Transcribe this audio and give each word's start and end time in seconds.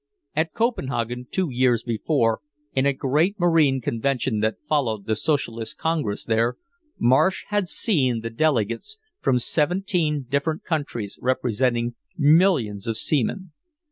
At 0.35 0.51
Copenhagen, 0.53 1.27
two 1.29 1.49
years 1.51 1.83
before, 1.83 2.39
in 2.73 2.87
a 2.87 2.91
great 2.91 3.39
marine 3.39 3.79
convention 3.81 4.39
that 4.39 4.55
followed 4.67 5.05
the 5.05 5.15
socialist 5.15 5.77
congress 5.77 6.25
there, 6.25 6.55
Marsh 6.97 7.45
had 7.49 7.67
seen 7.67 8.21
the 8.21 8.31
delegates 8.31 8.97
from 9.19 9.37
seventeen 9.37 10.25
different 10.27 10.63
countries 10.63 11.19
representing 11.21 11.93
millions 12.17 12.87
of 12.87 12.97
seamen. 12.97 13.51